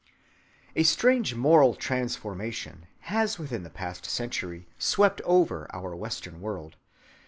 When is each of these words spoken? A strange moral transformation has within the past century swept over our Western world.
A 0.75 0.81
strange 0.81 1.35
moral 1.35 1.75
transformation 1.75 2.87
has 3.01 3.37
within 3.37 3.61
the 3.61 3.69
past 3.69 4.07
century 4.07 4.65
swept 4.79 5.21
over 5.25 5.67
our 5.75 5.95
Western 5.95 6.41
world. 6.41 6.75